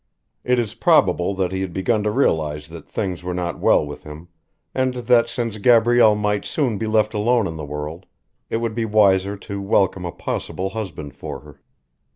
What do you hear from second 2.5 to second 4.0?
that things were not well